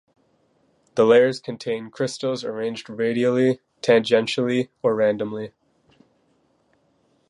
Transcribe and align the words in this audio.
The 0.95 1.05
layers 1.05 1.39
contain 1.39 1.91
crystals 1.91 2.43
arranged 2.43 2.89
radially, 2.89 3.59
tangentially 3.83 4.69
or 4.81 4.95
randomly. 4.95 5.53